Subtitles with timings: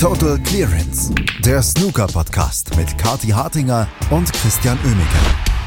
[0.00, 1.12] Total Clearance,
[1.44, 5.57] der Snooker-Podcast mit Kati Hartinger und Christian Oemeke.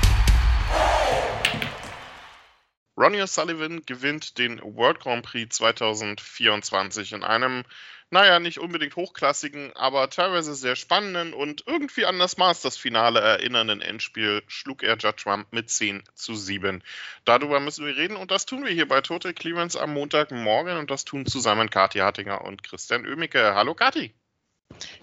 [3.02, 7.64] Ronnie O'Sullivan gewinnt den World Grand Prix 2024 in einem,
[8.12, 14.44] naja, nicht unbedingt hochklassigen, aber teilweise sehr spannenden und irgendwie an das Masters-Finale erinnernden Endspiel
[14.46, 16.84] schlug er Judge Trump mit 10 zu 7.
[17.26, 20.92] Darüber müssen wir reden und das tun wir hier bei Total Clearance am Montagmorgen und
[20.92, 23.56] das tun zusammen Kati Hartinger und Christian Oemeke.
[23.56, 24.14] Hallo Kati.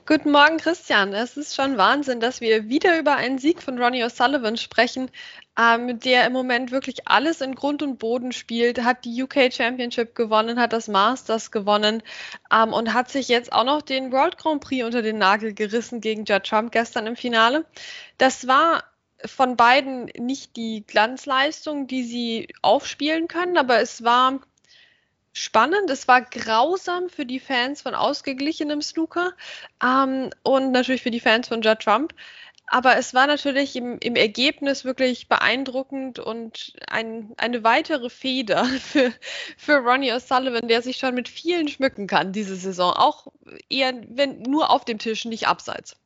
[0.06, 1.12] Guten Morgen, Christian.
[1.12, 5.10] Es ist schon Wahnsinn, dass wir wieder über einen Sieg von Ronnie O'Sullivan sprechen,
[5.58, 10.14] ähm, der im Moment wirklich alles in Grund und Boden spielt, hat die UK Championship
[10.14, 12.02] gewonnen, hat das Masters gewonnen
[12.52, 16.00] ähm, und hat sich jetzt auch noch den World Grand Prix unter den Nagel gerissen
[16.00, 17.64] gegen Judd Trump gestern im Finale.
[18.16, 18.84] Das war
[19.24, 24.40] von beiden nicht die Glanzleistung, die sie aufspielen können, aber es war
[25.38, 25.90] spannend.
[25.90, 29.32] Es war grausam für die Fans von ausgeglichenem Snooker
[29.82, 32.14] ähm, und natürlich für die Fans von Judd Trump.
[32.70, 39.12] Aber es war natürlich im, im Ergebnis wirklich beeindruckend und ein, eine weitere Feder für,
[39.56, 42.92] für Ronnie O'Sullivan, der sich schon mit vielen schmücken kann diese Saison.
[42.92, 43.28] Auch
[43.70, 45.96] eher, wenn nur auf dem Tisch, nicht abseits.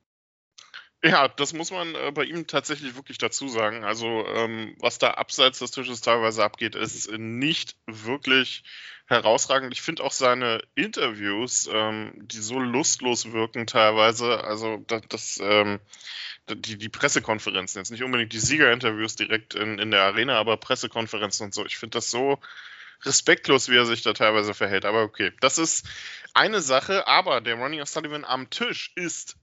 [1.05, 3.83] Ja, das muss man äh, bei ihm tatsächlich wirklich dazu sagen.
[3.85, 8.63] Also, ähm, was da abseits des Tisches teilweise abgeht, ist nicht wirklich
[9.07, 9.73] herausragend.
[9.73, 15.81] Ich finde auch seine Interviews, ähm, die so lustlos wirken teilweise, also das, das ähm,
[16.49, 21.47] die, die Pressekonferenzen, jetzt nicht unbedingt die Siegerinterviews direkt in, in der Arena, aber Pressekonferenzen
[21.47, 21.67] und so.
[21.67, 22.39] Ich finde das so
[23.05, 24.85] respektlos, wie er sich da teilweise verhält.
[24.85, 25.87] Aber okay, das ist
[26.35, 29.37] eine Sache, aber der Ronnie O'Sullivan am Tisch ist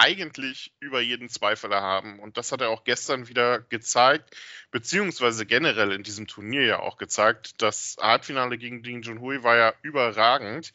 [0.00, 2.18] eigentlich über jeden Zweifel erhaben.
[2.20, 4.34] Und das hat er auch gestern wieder gezeigt,
[4.70, 7.60] beziehungsweise generell in diesem Turnier ja auch gezeigt.
[7.60, 10.72] Das Halbfinale gegen Ding Junhui war ja überragend.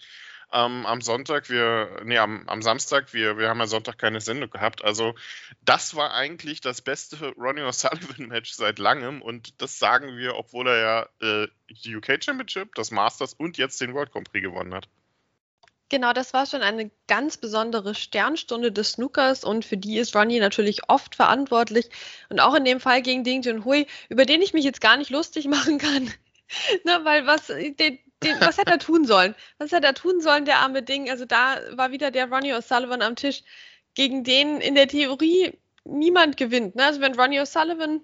[0.53, 4.51] Ähm, am Sonntag, wir, nee, am, am Samstag, wir, wir haben ja Sonntag keine Sendung
[4.51, 4.85] gehabt.
[4.85, 5.15] Also,
[5.61, 10.77] das war eigentlich das beste Ronnie O'Sullivan-Match seit langem und das sagen wir, obwohl er
[10.77, 11.47] ja äh,
[11.83, 14.87] die UK Championship, das Masters und jetzt den World Grand Prix gewonnen hat.
[15.89, 20.39] Genau, das war schon eine ganz besondere Sternstunde des Snookers und für die ist Ronnie
[20.39, 21.89] natürlich oft verantwortlich
[22.29, 25.11] und auch in dem Fall gegen Ding Junhui, über den ich mich jetzt gar nicht
[25.11, 26.11] lustig machen kann.
[26.85, 27.99] ne, weil was, den, den,
[28.39, 29.35] was hätte er tun sollen?
[29.59, 31.09] Was hätte er tun sollen, der arme Ding?
[31.11, 33.43] Also da war wieder der Ronnie O'Sullivan am Tisch,
[33.93, 35.53] gegen den in der Theorie
[35.83, 36.75] niemand gewinnt.
[36.75, 36.83] Ne?
[36.83, 38.01] Also wenn Ronnie O'Sullivan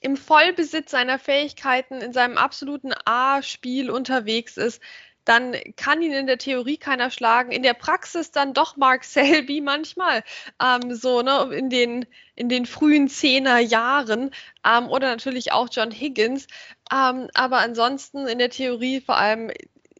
[0.00, 4.82] im Vollbesitz seiner Fähigkeiten in seinem absoluten A-Spiel unterwegs ist,
[5.26, 7.52] dann kann ihn in der Theorie keiner schlagen.
[7.52, 10.22] In der Praxis dann doch Mark Selby manchmal.
[10.62, 12.06] Ähm, so, ne, in den,
[12.36, 14.30] in den frühen Zehner Jahren.
[14.64, 16.46] Ähm, oder natürlich auch John Higgins.
[16.92, 19.50] Ähm, aber ansonsten in der Theorie vor allem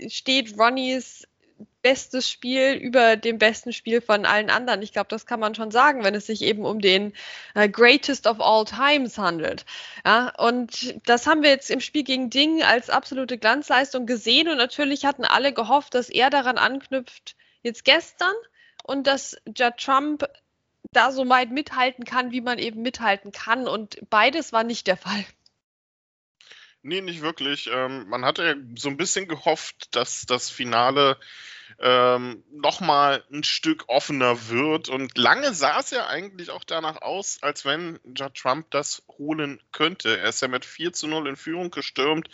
[0.09, 1.27] steht Ronnies
[1.87, 4.83] bestes Spiel über dem besten Spiel von allen anderen.
[4.83, 7.13] Ich glaube, das kann man schon sagen, wenn es sich eben um den
[7.55, 9.65] äh, Greatest of All Times handelt.
[10.05, 14.57] Ja, und das haben wir jetzt im Spiel gegen Ding als absolute Glanzleistung gesehen und
[14.57, 18.35] natürlich hatten alle gehofft, dass er daran anknüpft jetzt gestern
[18.83, 20.29] und dass Judd Trump
[20.91, 23.69] da so weit mithalten kann, wie man eben mithalten kann.
[23.69, 25.25] Und beides war nicht der Fall.
[26.83, 27.71] Nee, nicht wirklich.
[27.73, 31.17] Ähm, man hatte so ein bisschen gehofft, dass das Finale
[31.79, 34.89] ähm, nochmal ein Stück offener wird.
[34.89, 39.61] Und lange sah es ja eigentlich auch danach aus, als wenn Judd Trump das holen
[39.73, 40.19] könnte.
[40.19, 42.29] Er ist ja mit 4 zu 0 in Führung gestürmt,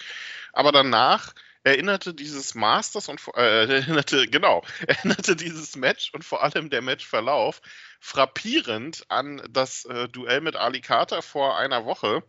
[0.52, 1.34] aber danach
[1.64, 7.60] erinnerte dieses Masters und äh, erinnerte, genau, erinnerte dieses Match und vor allem der Matchverlauf
[8.00, 12.22] frappierend an das äh, Duell mit Ali Carter vor einer Woche.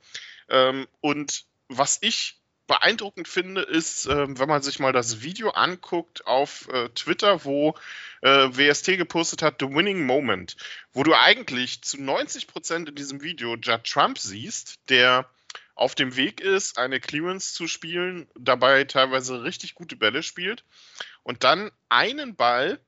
[0.50, 6.26] Ähm, und was ich beeindruckend finde, ist, äh, wenn man sich mal das Video anguckt
[6.26, 7.76] auf äh, Twitter, wo
[8.22, 10.56] äh, WST gepostet hat, The Winning Moment,
[10.94, 15.30] wo du eigentlich zu 90 Prozent in diesem Video Judd Trump siehst, der
[15.76, 20.64] auf dem Weg ist, eine Clearance zu spielen, dabei teilweise richtig gute Bälle spielt
[21.24, 22.80] und dann einen Ball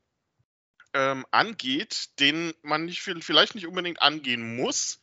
[0.93, 5.01] ähm, angeht, den man nicht, vielleicht nicht unbedingt angehen muss,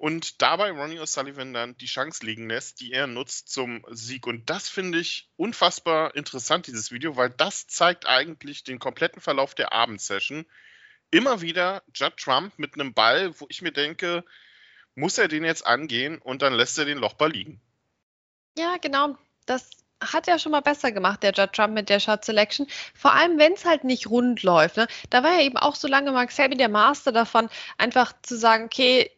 [0.00, 4.26] und dabei Ronnie O'Sullivan dann die Chance liegen lässt, die er nutzt zum Sieg.
[4.26, 9.54] Und das finde ich unfassbar interessant, dieses Video, weil das zeigt eigentlich den kompletten Verlauf
[9.54, 10.46] der Abendsession.
[11.10, 14.24] Immer wieder Judd Trump mit einem Ball, wo ich mir denke,
[14.94, 17.60] muss er den jetzt angehen und dann lässt er den Lochball liegen.
[18.56, 19.18] Ja, genau.
[19.44, 19.68] Das
[20.02, 22.66] hat er schon mal besser gemacht, der Judd Trump mit der Shot Selection.
[22.94, 24.78] Vor allem, wenn es halt nicht rund läuft.
[24.78, 24.88] Ne?
[25.10, 28.64] Da war ja eben auch so lange Mark Selby der Master davon, einfach zu sagen,
[28.64, 29.10] okay,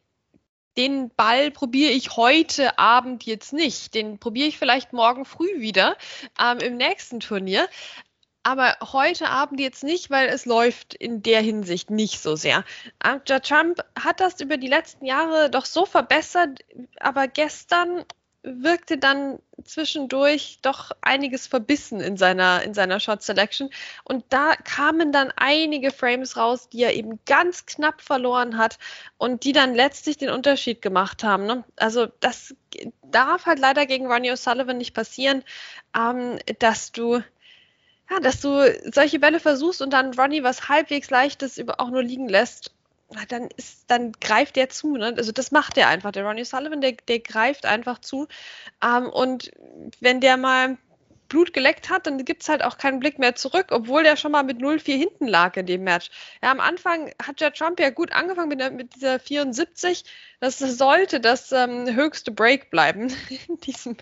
[0.77, 3.95] den Ball probiere ich heute Abend jetzt nicht.
[3.95, 5.97] Den probiere ich vielleicht morgen früh wieder
[6.41, 7.69] ähm, im nächsten Turnier.
[8.45, 12.65] aber heute Abend jetzt nicht, weil es läuft in der Hinsicht nicht so sehr.
[13.05, 16.61] Ja, Trump hat das über die letzten Jahre doch so verbessert,
[16.99, 18.05] aber gestern
[18.43, 23.71] wirkte dann zwischendurch doch einiges verbissen in seiner, in seiner Shot Selection.
[24.05, 28.79] Und da kamen dann einige Frames raus, die er eben ganz knapp verloren hat
[29.17, 31.47] und die dann letztlich den Unterschied gemacht haben.
[31.47, 31.65] Ne?
[31.77, 32.55] Also das
[33.03, 35.45] darf halt leider gegen Ronnie O'Sullivan nicht passieren,
[35.97, 37.23] ähm, dass du
[38.11, 42.29] ja, dass du solche Bälle versuchst und dann Ronnie was halbwegs leichtes auch nur liegen
[42.29, 42.72] lässt
[43.29, 44.97] dann ist, dann greift der zu.
[44.97, 45.15] Ne?
[45.17, 46.13] Also das macht der einfach.
[46.13, 48.29] Der Ronnie Sullivan, der, der greift einfach zu.
[48.83, 49.51] Ähm, und
[50.01, 50.79] wenn der mal
[51.33, 54.33] Blut geleckt hat, dann gibt es halt auch keinen Blick mehr zurück, obwohl der schon
[54.33, 56.11] mal mit 0-4 hinten lag in dem Match.
[56.43, 60.05] Ja, am Anfang hat ja Trump ja gut angefangen mit, der, mit dieser 74.
[60.41, 63.11] Das sollte das ähm, höchste Break bleiben
[63.49, 63.97] in diesem,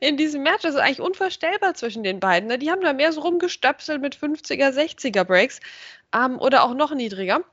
[0.00, 0.62] in diesem Match.
[0.62, 2.48] Das ist eigentlich unvorstellbar zwischen den beiden.
[2.48, 2.58] Ne?
[2.58, 5.60] Die haben da mehr so rumgestöpselt mit 50er, 60er Breaks
[6.12, 7.44] ähm, oder auch noch niedriger.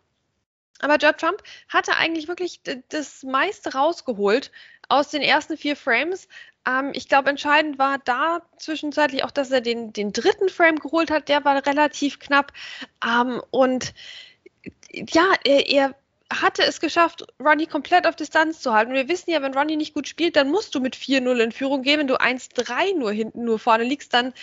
[0.80, 4.52] Aber Judd Trump hatte eigentlich wirklich das meiste rausgeholt
[4.88, 6.28] aus den ersten vier Frames.
[6.68, 11.12] Ähm, ich glaube, entscheidend war da zwischenzeitlich auch, dass er den, den dritten Frame geholt
[11.12, 11.30] hat.
[11.30, 12.54] Der war relativ knapp.
[13.06, 13.94] Ähm, und
[14.92, 15.96] ja, er, er
[16.32, 18.94] hatte es geschafft, Ronnie komplett auf Distanz zu halten.
[18.94, 21.82] Wir wissen ja, wenn Ronnie nicht gut spielt, dann musst du mit 4-0 in Führung
[21.82, 22.00] gehen.
[22.00, 24.34] Wenn du 1-3 nur hinten, nur vorne liegst, dann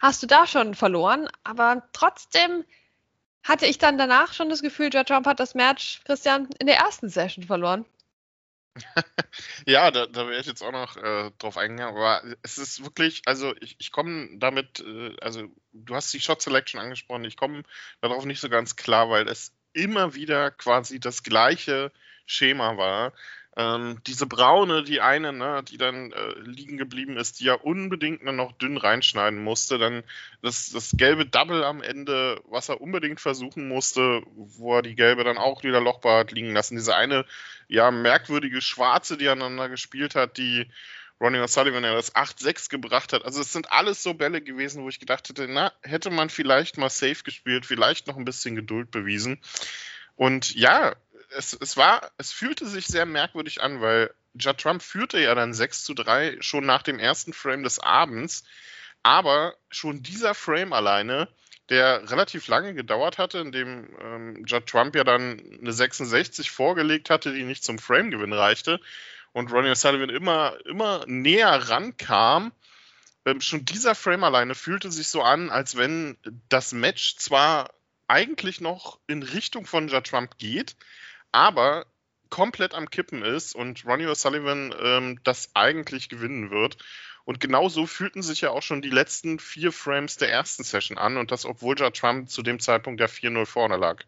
[0.00, 1.28] hast du da schon verloren.
[1.44, 2.64] Aber trotzdem
[3.44, 6.78] hatte ich dann danach schon das Gefühl, Judge Trump hat das Match, Christian, in der
[6.78, 7.84] ersten Session verloren.
[9.66, 13.22] ja, da, da wäre ich jetzt auch noch äh, drauf eingegangen, aber es ist wirklich,
[13.26, 17.62] also ich, ich komme damit, äh, also du hast die Shot Selection angesprochen, ich komme
[18.00, 21.92] darauf nicht so ganz klar, weil es immer wieder quasi das gleiche
[22.26, 23.12] Schema war.
[23.56, 28.24] Ähm, diese braune, die eine, ne, die dann äh, liegen geblieben ist, die ja unbedingt
[28.24, 29.78] nur noch dünn reinschneiden musste.
[29.78, 30.02] Dann
[30.42, 35.22] das, das gelbe Double am Ende, was er unbedingt versuchen musste, wo er die gelbe
[35.22, 36.74] dann auch wieder lochbar hat liegen lassen.
[36.76, 37.26] Diese eine,
[37.68, 40.66] ja, merkwürdige schwarze, die er aneinander gespielt hat, die
[41.20, 43.24] Ronnie O'Sullivan ja das 8-6 gebracht hat.
[43.24, 46.76] Also es sind alles so Bälle gewesen, wo ich gedacht hätte, na, hätte man vielleicht
[46.76, 49.40] mal safe gespielt, vielleicht noch ein bisschen Geduld bewiesen.
[50.16, 50.94] Und ja,
[51.36, 55.54] es, es war, es fühlte sich sehr merkwürdig an, weil Judd Trump führte ja dann
[55.54, 58.44] 6 zu 3 schon nach dem ersten Frame des Abends.
[59.02, 61.28] Aber schon dieser Frame alleine,
[61.68, 67.10] der relativ lange gedauert hatte, in dem ähm, Judd Trump ja dann eine 66 vorgelegt
[67.10, 68.80] hatte, die nicht zum Frame-Gewinn reichte
[69.32, 72.52] und Ronnie O'Sullivan immer, immer näher rankam,
[73.26, 76.16] ähm, schon dieser Frame alleine fühlte sich so an, als wenn
[76.48, 77.70] das Match zwar
[78.06, 80.76] eigentlich noch in Richtung von Judd Trump geht,
[81.34, 81.86] aber
[82.30, 86.76] komplett am Kippen ist und Ronnie O'Sullivan ähm, das eigentlich gewinnen wird.
[87.24, 90.98] Und genau so fühlten sich ja auch schon die letzten vier Frames der ersten Session
[90.98, 94.04] an und das, obwohl ja Trump zu dem Zeitpunkt der 4-0 vorne lag.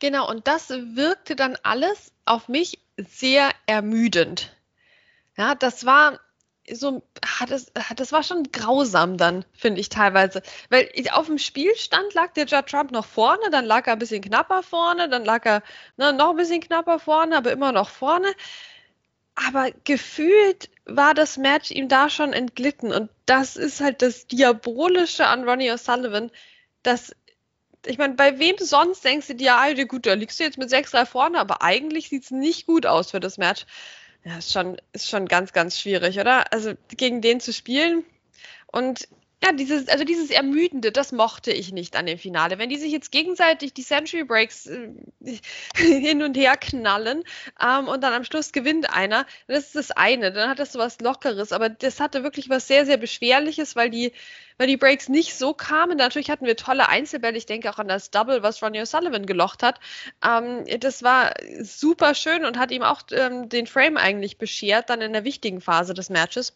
[0.00, 4.54] Genau, und das wirkte dann alles auf mich sehr ermüdend.
[5.36, 6.20] Ja, das war
[6.74, 7.02] so,
[7.48, 10.42] das, das war schon grausam dann, finde ich teilweise.
[10.68, 14.22] Weil auf dem Spielstand lag der Judd Trump noch vorne, dann lag er ein bisschen
[14.22, 15.62] knapper vorne, dann lag er
[15.96, 18.32] ne, noch ein bisschen knapper vorne, aber immer noch vorne.
[19.34, 22.92] Aber gefühlt war das Match ihm da schon entglitten.
[22.92, 26.30] Und das ist halt das Diabolische an Ronnie O'Sullivan,
[26.82, 27.14] dass
[27.86, 30.70] ich meine, bei wem sonst denkst du dir, ja, gut, da liegst du jetzt mit
[30.70, 33.64] 6-3 vorne, aber eigentlich sieht es nicht gut aus für das Match.
[34.24, 36.52] Ja, ist schon, ist schon ganz, ganz schwierig, oder?
[36.52, 38.04] Also gegen den zu spielen.
[38.66, 39.08] Und
[39.42, 42.58] ja, dieses, also dieses Ermüdende, das mochte ich nicht an dem Finale.
[42.58, 44.90] Wenn die sich jetzt gegenseitig die Century Breaks äh,
[45.76, 47.24] hin und her knallen
[47.58, 50.78] ähm, und dann am Schluss gewinnt einer, das ist das eine, dann hat das so
[50.78, 51.52] was Lockeres.
[51.52, 54.12] Aber das hatte wirklich was sehr, sehr Beschwerliches, weil die,
[54.58, 55.96] weil die Breaks nicht so kamen.
[55.96, 57.38] Natürlich hatten wir tolle Einzelbälle.
[57.38, 59.80] Ich denke auch an das Double, was Ronnie O'Sullivan gelocht hat.
[60.22, 61.32] Ähm, das war
[61.62, 65.62] super schön und hat ihm auch ähm, den Frame eigentlich beschert, dann in der wichtigen
[65.62, 66.54] Phase des Matches.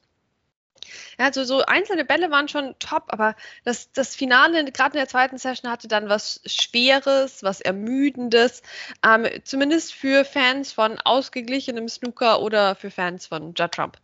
[1.19, 5.09] Ja, also so einzelne Bälle waren schon top, aber das, das Finale, gerade in der
[5.09, 8.63] zweiten Session, hatte dann was Schweres, was Ermüdendes,
[9.05, 13.99] ähm, zumindest für Fans von ausgeglichenem Snooker oder für Fans von Judd Trump.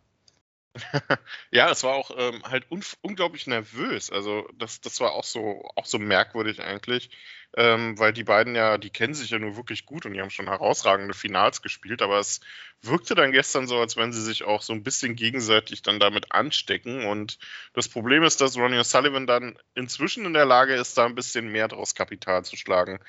[1.51, 4.09] ja, es war auch ähm, halt un unglaublich nervös.
[4.09, 7.09] Also das, das war auch so, auch so merkwürdig eigentlich
[7.57, 10.29] ähm, weil die beiden ja, die kennen sich ja nur wirklich gut und die haben
[10.29, 12.39] schon herausragende Finals gespielt, aber es
[12.81, 16.31] wirkte dann gestern so, als wenn sie sich auch so ein bisschen gegenseitig dann damit
[16.31, 17.05] anstecken.
[17.05, 17.37] Und
[17.73, 21.51] das Problem ist, dass Ronnie O'Sullivan dann inzwischen in der Lage ist, da ein bisschen
[21.51, 22.99] mehr draus Kapital zu schlagen,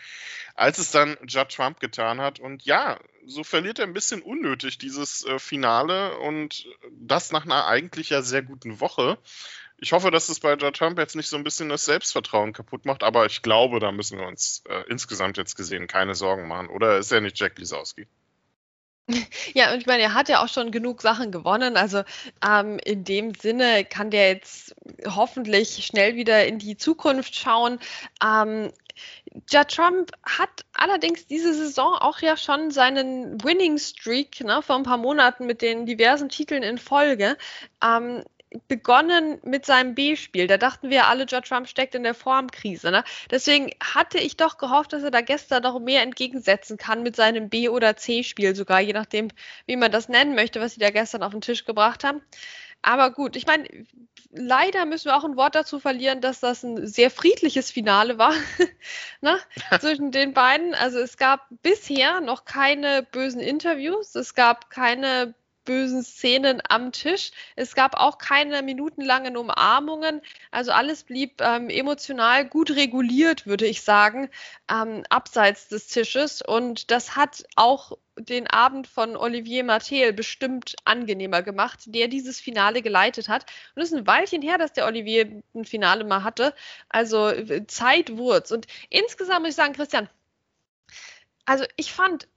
[0.54, 2.38] als es dann Judd Trump getan hat.
[2.38, 7.66] Und ja, so verliert er ein bisschen unnötig dieses äh, Finale und das nach einer
[7.66, 9.18] eigentlich ja sehr guten Woche
[9.82, 12.84] Ich hoffe, dass es bei Judd Trump jetzt nicht so ein bisschen das Selbstvertrauen kaputt
[12.84, 16.68] macht, aber ich glaube, da müssen wir uns äh, insgesamt jetzt gesehen keine Sorgen machen.
[16.68, 18.06] Oder ist er nicht Jack Lisowski?
[19.54, 21.76] Ja, und ich meine, er hat ja auch schon genug Sachen gewonnen.
[21.76, 22.04] Also
[22.48, 27.80] ähm, in dem Sinne kann der jetzt hoffentlich schnell wieder in die Zukunft schauen.
[28.24, 28.70] Ähm,
[29.50, 34.84] ja, Trump hat allerdings diese Saison auch ja schon seinen Winning Streak ne, vor ein
[34.84, 37.36] paar Monaten mit den diversen Titeln in Folge.
[37.82, 38.22] Ähm,
[38.68, 40.46] begonnen mit seinem B-Spiel.
[40.46, 42.90] Da dachten wir alle, George Trump steckt in der Formkrise.
[42.90, 43.04] Ne?
[43.30, 47.48] Deswegen hatte ich doch gehofft, dass er da gestern noch mehr entgegensetzen kann mit seinem
[47.48, 49.28] B- oder C-Spiel sogar, je nachdem,
[49.66, 52.22] wie man das nennen möchte, was sie da gestern auf den Tisch gebracht haben.
[52.82, 53.68] Aber gut, ich meine,
[54.32, 58.34] leider müssen wir auch ein Wort dazu verlieren, dass das ein sehr friedliches Finale war
[59.20, 59.38] ne?
[59.78, 60.74] zwischen den beiden.
[60.74, 67.30] Also es gab bisher noch keine bösen Interviews, es gab keine bösen Szenen am Tisch.
[67.56, 70.20] Es gab auch keine minutenlangen Umarmungen.
[70.50, 74.28] Also alles blieb ähm, emotional gut reguliert, würde ich sagen,
[74.70, 76.42] ähm, abseits des Tisches.
[76.42, 82.82] Und das hat auch den Abend von Olivier Martel bestimmt angenehmer gemacht, der dieses Finale
[82.82, 83.46] geleitet hat.
[83.74, 86.54] Und es ist ein Weilchen her, dass der Olivier ein Finale mal hatte.
[86.88, 88.50] Also äh, Zeit wurz.
[88.50, 90.08] Und insgesamt muss ich sagen, Christian,
[91.44, 92.28] also ich fand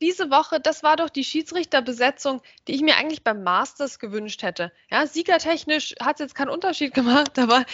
[0.00, 4.72] diese Woche, das war doch die Schiedsrichterbesetzung, die ich mir eigentlich beim Masters gewünscht hätte.
[4.90, 7.64] Ja, siegertechnisch hat es jetzt keinen Unterschied gemacht, aber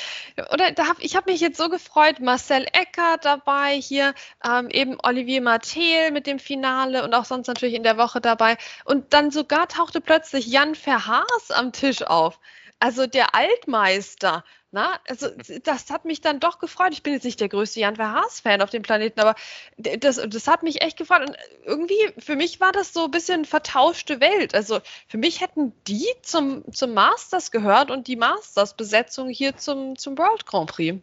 [0.52, 4.96] oder da hab, ich habe mich jetzt so gefreut, Marcel Eckert dabei, hier ähm, eben
[5.02, 8.56] Olivier Martel mit dem Finale und auch sonst natürlich in der Woche dabei.
[8.84, 12.40] Und dann sogar tauchte plötzlich Jan Verhaas am Tisch auf.
[12.80, 15.28] Also der Altmeister na, also
[15.62, 16.92] das hat mich dann doch gefreut.
[16.94, 19.36] Ich bin jetzt nicht der größte Jan Verhaas-Fan auf dem Planeten, aber
[19.76, 21.28] das, das hat mich echt gefreut.
[21.28, 24.52] Und irgendwie, für mich war das so ein bisschen vertauschte Welt.
[24.52, 30.18] Also für mich hätten die zum, zum Masters gehört und die Masters-Besetzung hier zum, zum
[30.18, 31.00] World Grand Prix.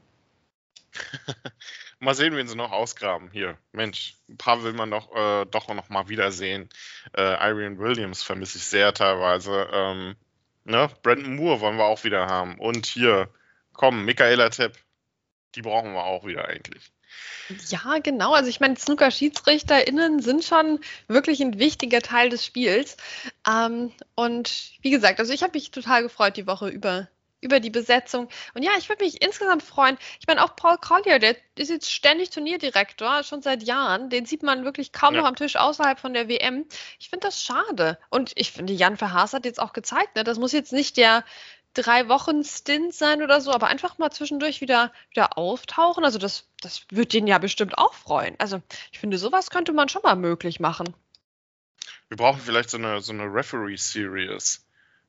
[2.00, 3.30] mal sehen, wen sie noch ausgraben.
[3.32, 6.68] Hier, Mensch, ein paar will man doch, äh, doch noch mal wiedersehen.
[7.16, 9.70] Äh, Irene Williams vermisse ich sehr teilweise.
[9.72, 10.18] Ähm,
[10.66, 10.90] ne?
[11.04, 12.60] Brandon Moore wollen wir auch wieder haben.
[12.60, 13.30] Und hier
[13.82, 14.78] Komm, Michaela Tepp,
[15.56, 16.92] die brauchen wir auch wieder eigentlich.
[17.70, 18.32] Ja, genau.
[18.32, 22.96] Also ich meine, Snooker-SchiedsrichterInnen sind schon wirklich ein wichtiger Teil des Spiels.
[23.50, 27.08] Ähm, und wie gesagt, also ich habe mich total gefreut die Woche über,
[27.42, 28.30] über die Besetzung.
[28.54, 29.98] Und ja, ich würde mich insgesamt freuen.
[30.20, 34.12] Ich meine, auch Paul Collier, der ist jetzt ständig Turnierdirektor, schon seit Jahren.
[34.12, 35.22] Den sieht man wirklich kaum ja.
[35.22, 36.68] noch am Tisch außerhalb von der WM.
[37.00, 37.98] Ich finde das schade.
[38.12, 41.26] Und ich finde, Jan Verhaas hat jetzt auch gezeigt, ne, das muss jetzt nicht der
[41.74, 46.04] drei Wochen Stint sein oder so, aber einfach mal zwischendurch wieder, wieder auftauchen.
[46.04, 48.36] Also das, das wird den ja bestimmt auch freuen.
[48.40, 48.62] Also
[48.92, 50.94] ich finde, sowas könnte man schon mal möglich machen.
[52.10, 54.66] Wir brauchen vielleicht so eine, so eine Referee-Series.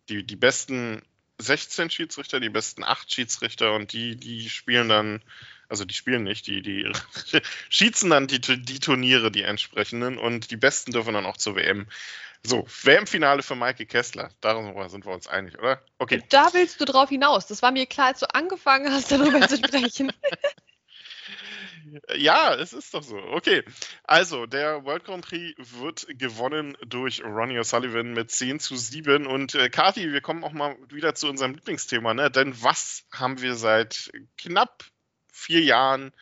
[0.09, 1.03] Die, die besten
[1.39, 5.23] 16 Schiedsrichter, die besten 8 Schiedsrichter und die, die spielen dann,
[5.69, 6.91] also die spielen nicht, die, die
[7.69, 11.87] schießen dann die, die Turniere, die entsprechenden und die Besten dürfen dann auch zur WM.
[12.45, 14.31] So, WM-Finale für Maike Kessler.
[14.41, 15.81] Darüber sind wir uns einig, oder?
[15.99, 16.23] Okay.
[16.29, 17.47] Da willst du drauf hinaus.
[17.47, 20.13] Das war mir klar, als du angefangen hast, darüber zu sprechen.
[22.17, 23.17] Ja, es ist doch so.
[23.17, 23.63] Okay.
[24.05, 29.27] Also, der World Grand Prix wird gewonnen durch Ronnie O'Sullivan mit 10 zu 7.
[29.27, 32.31] Und äh, Kathi, wir kommen auch mal wieder zu unserem Lieblingsthema, ne?
[32.31, 34.85] Denn was haben wir seit knapp
[35.33, 36.13] vier Jahren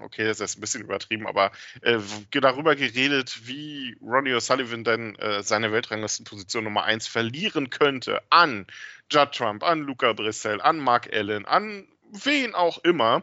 [0.00, 1.52] okay, das ist ein bisschen übertrieben, aber
[1.82, 1.98] äh,
[2.32, 8.66] darüber geredet, wie Ronnie O'Sullivan denn äh, seine Weltranglistenposition Nummer 1 verlieren könnte an
[9.10, 13.22] Judd Trump, an Luca Brissell, an Mark Allen, an wen auch immer.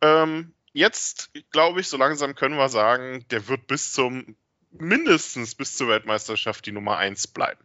[0.00, 4.36] Ähm, jetzt, glaube ich, so langsam können wir sagen, der wird bis zum,
[4.70, 7.62] mindestens bis zur Weltmeisterschaft die Nummer 1 bleiben.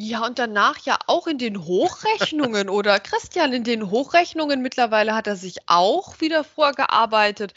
[0.00, 5.26] Ja, und danach ja auch in den Hochrechnungen, oder Christian, in den Hochrechnungen mittlerweile hat
[5.26, 7.52] er sich auch wieder vorgearbeitet.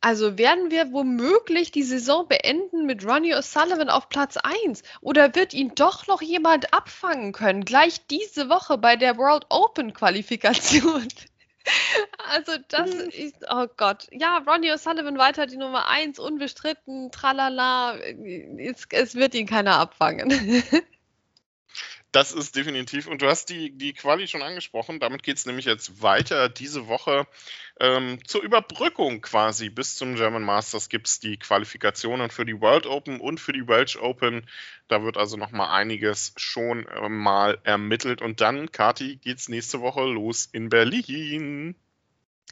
[0.00, 4.82] Also werden wir womöglich die Saison beenden mit Ronnie O'Sullivan auf Platz 1?
[5.02, 7.64] Oder wird ihn doch noch jemand abfangen können?
[7.64, 11.06] Gleich diese Woche bei der World Open Qualifikation.
[12.30, 13.10] Also das hm.
[13.10, 14.06] ist, oh Gott.
[14.10, 17.94] Ja, Ronnie O'Sullivan weiter die Nummer 1, unbestritten, tralala.
[18.56, 20.30] Es, es wird ihn keiner abfangen.
[22.10, 23.06] Das ist definitiv.
[23.06, 24.98] Und du hast die, die Quali schon angesprochen.
[24.98, 26.48] Damit geht es nämlich jetzt weiter.
[26.48, 27.26] Diese Woche
[27.80, 32.86] ähm, zur Überbrückung quasi bis zum German Masters gibt es die Qualifikationen für die World
[32.86, 34.46] Open und für die Welsh Open.
[34.88, 38.22] Da wird also noch mal einiges schon äh, mal ermittelt.
[38.22, 41.76] Und dann, Kati, es nächste Woche los in Berlin.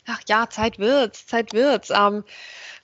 [0.07, 1.91] Ach ja, Zeit wird's, Zeit wird's.
[1.91, 2.25] Ähm,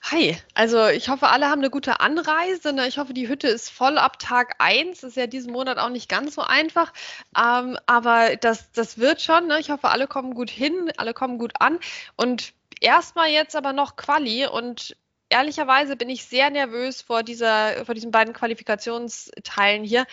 [0.01, 2.73] hi, also ich hoffe, alle haben eine gute Anreise.
[2.73, 2.87] Ne?
[2.87, 5.03] Ich hoffe, die Hütte ist voll ab Tag 1.
[5.03, 6.91] Ist ja diesen Monat auch nicht ganz so einfach.
[7.37, 9.47] Ähm, aber das, das wird schon.
[9.47, 9.59] Ne?
[9.59, 11.79] Ich hoffe, alle kommen gut hin, alle kommen gut an.
[12.15, 14.45] Und erstmal jetzt aber noch Quali.
[14.47, 14.97] Und
[15.29, 20.05] ehrlicherweise bin ich sehr nervös vor, dieser, vor diesen beiden Qualifikationsteilen hier.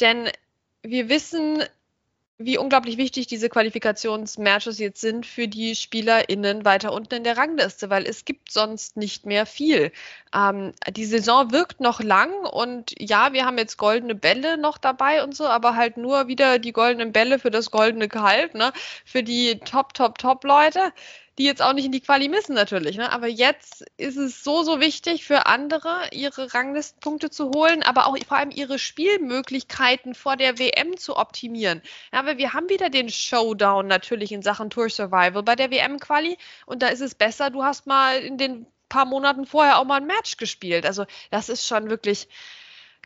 [0.00, 0.30] Denn
[0.82, 1.64] wir wissen,
[2.44, 7.90] wie unglaublich wichtig diese Qualifikationsmatches jetzt sind für die SpielerInnen weiter unten in der Rangliste,
[7.90, 9.92] weil es gibt sonst nicht mehr viel.
[10.34, 15.22] Ähm, die Saison wirkt noch lang und ja, wir haben jetzt goldene Bälle noch dabei
[15.22, 18.72] und so, aber halt nur wieder die goldenen Bälle für das goldene Gehalt, ne?
[19.04, 20.92] Für die Top, Top, Top-Leute
[21.38, 22.96] die jetzt auch nicht in die Quali missen natürlich.
[22.96, 23.10] Ne?
[23.10, 28.16] Aber jetzt ist es so, so wichtig für andere, ihre Ranglistenpunkte zu holen, aber auch
[28.26, 31.82] vor allem ihre Spielmöglichkeiten vor der WM zu optimieren.
[32.12, 36.36] Ja, aber wir haben wieder den Showdown natürlich in Sachen Tour Survival bei der WM-Quali
[36.66, 39.96] und da ist es besser, du hast mal in den paar Monaten vorher auch mal
[39.96, 40.84] ein Match gespielt.
[40.84, 42.28] Also das ist schon wirklich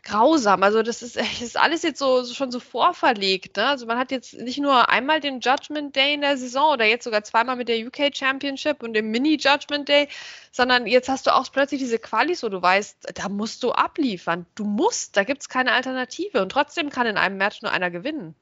[0.07, 0.63] grausam.
[0.63, 3.57] Also das ist, ist alles jetzt so, so schon so vorverlegt.
[3.57, 3.67] Ne?
[3.67, 7.03] Also man hat jetzt nicht nur einmal den Judgment Day in der Saison oder jetzt
[7.03, 10.07] sogar zweimal mit der UK Championship und dem Mini Judgment Day,
[10.51, 14.45] sondern jetzt hast du auch plötzlich diese Qualis, wo du weißt, da musst du abliefern.
[14.55, 17.91] Du musst, da gibt es keine Alternative und trotzdem kann in einem Match nur einer
[17.91, 18.35] gewinnen.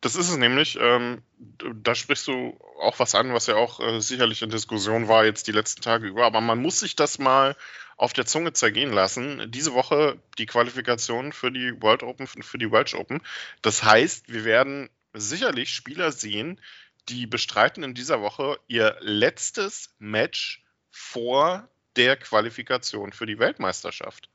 [0.00, 0.78] Das ist es nämlich.
[0.80, 5.24] Ähm, da sprichst du auch was an, was ja auch äh, sicherlich in Diskussion war
[5.24, 6.24] jetzt die letzten Tage über.
[6.24, 7.56] Aber man muss sich das mal
[7.98, 9.50] auf der Zunge zergehen lassen.
[9.50, 13.20] Diese Woche die Qualifikation für die World Open, für die Welsh Open.
[13.60, 16.60] Das heißt, wir werden sicherlich Spieler sehen,
[17.08, 24.28] die bestreiten in dieser Woche ihr letztes Match vor der Qualifikation für die Weltmeisterschaft.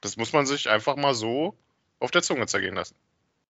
[0.00, 1.56] Das muss man sich einfach mal so
[1.98, 2.94] auf der Zunge zergehen lassen.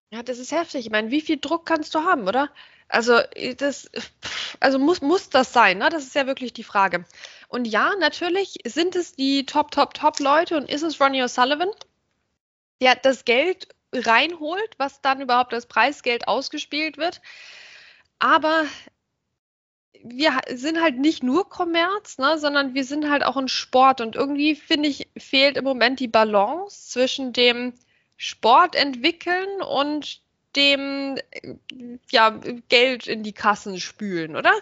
[0.09, 0.85] Ja, das ist heftig.
[0.85, 2.49] Ich meine, wie viel Druck kannst du haben, oder?
[2.89, 3.21] Also,
[3.55, 3.89] das,
[4.59, 5.87] also muss, muss das sein, ne?
[5.89, 7.05] Das ist ja wirklich die Frage.
[7.51, 11.69] Und ja, natürlich sind es die Top, Top, Top-Leute und ist es Ronnie O'Sullivan,
[12.81, 17.21] der das Geld reinholt, was dann überhaupt als Preisgeld ausgespielt wird.
[18.19, 18.65] Aber
[20.01, 23.99] wir sind halt nicht nur Kommerz, ne, sondern wir sind halt auch ein Sport.
[23.99, 27.73] Und irgendwie, finde ich, fehlt im Moment die Balance zwischen dem
[28.15, 30.21] Sport entwickeln und
[30.55, 31.17] dem
[32.09, 32.29] ja,
[32.69, 34.53] Geld in die Kassen spülen, oder?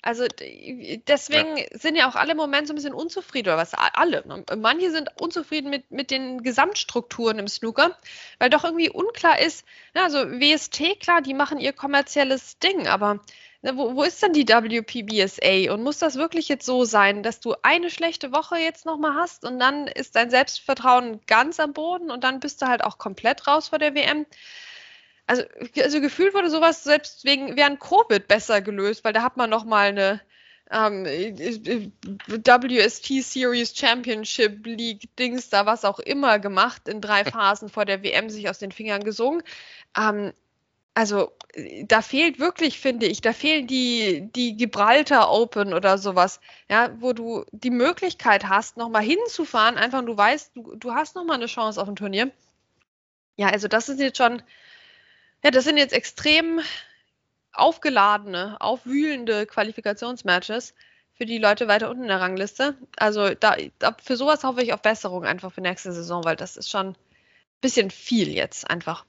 [0.00, 1.64] Also deswegen ja.
[1.72, 4.24] sind ja auch alle im Moment so ein bisschen unzufrieden, oder was alle.
[4.56, 7.96] Manche sind unzufrieden mit, mit den Gesamtstrukturen im Snooker,
[8.38, 13.20] weil doch irgendwie unklar ist, ja, also WST, klar, die machen ihr kommerzielles Ding, aber
[13.62, 15.72] ne, wo, wo ist denn die WPBSA?
[15.72, 19.44] Und muss das wirklich jetzt so sein, dass du eine schlechte Woche jetzt nochmal hast
[19.44, 23.48] und dann ist dein Selbstvertrauen ganz am Boden und dann bist du halt auch komplett
[23.48, 24.26] raus vor der WM?
[25.28, 25.42] Also,
[25.82, 29.64] also gefühlt wurde sowas selbst wegen während Covid besser gelöst, weil da hat man noch
[29.64, 30.20] mal eine
[30.70, 31.04] ähm,
[32.26, 38.02] WST Series Championship League Dings da was auch immer gemacht in drei Phasen vor der
[38.02, 39.42] WM sich aus den Fingern gesungen.
[39.96, 40.32] Ähm,
[40.94, 41.32] also
[41.84, 47.12] da fehlt wirklich, finde ich, da fehlen die, die Gibraltar Open oder sowas, ja, wo
[47.12, 51.80] du die Möglichkeit hast, nochmal hinzufahren, einfach du weißt, du, du hast nochmal eine Chance
[51.80, 52.30] auf ein Turnier.
[53.36, 54.42] Ja, also das ist jetzt schon,
[55.42, 56.60] ja, das sind jetzt extrem
[57.52, 60.74] aufgeladene, aufwühlende Qualifikationsmatches
[61.14, 62.76] für die Leute weiter unten in der Rangliste.
[62.96, 66.56] Also da, da, für sowas hoffe ich auf Besserung einfach für nächste Saison, weil das
[66.56, 66.96] ist schon ein
[67.60, 69.04] bisschen viel jetzt einfach.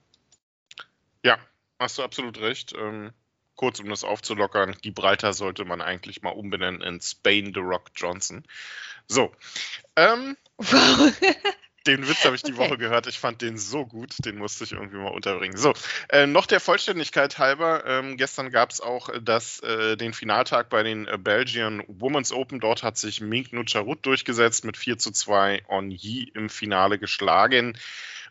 [1.24, 1.38] Ja,
[1.80, 2.74] hast du absolut recht.
[2.76, 3.12] Ähm,
[3.56, 8.44] kurz, um das aufzulockern, Gibraltar sollte man eigentlich mal umbenennen in Spain The Rock Johnson.
[9.08, 9.32] So.
[9.96, 10.36] Ähm.
[11.89, 12.69] Den Witz habe ich die okay.
[12.69, 13.08] Woche gehört.
[13.08, 15.58] Ich fand den so gut, den musste ich irgendwie mal unterbringen.
[15.58, 15.73] So,
[16.10, 17.84] äh, noch der Vollständigkeit halber.
[17.88, 22.60] Ähm, gestern gab es auch das, äh, den Finaltag bei den äh, Belgian Women's Open.
[22.60, 27.75] Dort hat sich Mink Nucharut durchgesetzt mit 4 zu 2 On Yi im Finale geschlagen.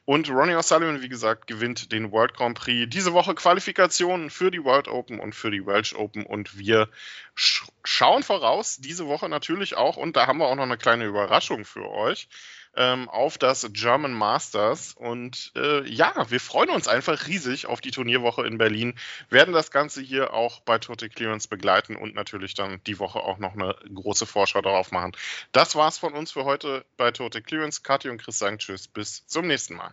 [0.04, 2.88] Und Ronnie O'Sullivan, wie gesagt, gewinnt den World Grand Prix.
[2.88, 6.24] Diese Woche Qualifikationen für die World Open und für die Welsh Open.
[6.24, 6.88] Und wir
[7.34, 9.96] sch schauen voraus, diese Woche natürlich auch.
[9.96, 12.28] Und da haben wir auch noch eine kleine Überraschung für euch
[12.76, 14.94] ähm, auf das German Masters.
[14.94, 18.94] Und äh, ja, wir freuen uns einfach riesig auf die Turnierwoche in Berlin,
[19.30, 23.38] werden das Ganze hier auch bei Total Clearance begleiten und natürlich dann die Woche auch
[23.38, 25.12] noch eine große Vorschau darauf machen.
[25.52, 27.82] Das war's von uns für heute bei Total Clearance.
[27.82, 29.92] Kathi und Chris sagen Tschüss, bis zum nächsten Mal.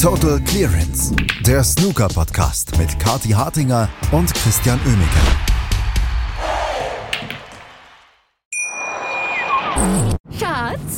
[0.00, 5.55] Total Clearance, der Snooker-Podcast mit Kathi Hartinger und Christian Oemeke.